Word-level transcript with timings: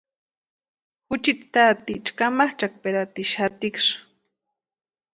Juchiti 1.07 1.45
taaticha 1.53 2.11
kamachʼaperaxatiksï. 2.17 3.91